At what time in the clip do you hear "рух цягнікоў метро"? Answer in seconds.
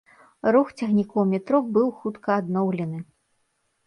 0.53-1.59